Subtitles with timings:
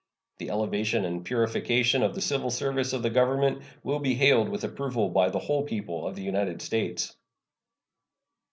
[0.39, 4.63] The elevation and purification of the civil service of the Government will be hailed with
[4.63, 7.15] approval by the whole people of the United States.